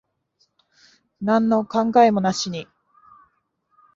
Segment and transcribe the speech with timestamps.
[1.21, 2.67] なんの考えもなしに。